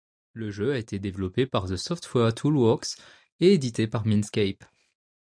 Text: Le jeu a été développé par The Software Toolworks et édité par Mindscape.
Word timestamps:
Le 0.33 0.49
jeu 0.49 0.73
a 0.73 0.79
été 0.79 0.97
développé 0.97 1.45
par 1.45 1.67
The 1.67 1.75
Software 1.75 2.33
Toolworks 2.33 2.97
et 3.39 3.53
édité 3.53 3.85
par 3.85 4.03
Mindscape. 4.07 4.65